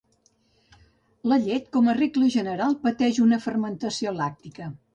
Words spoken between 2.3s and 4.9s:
general pateix una fermentació làctica.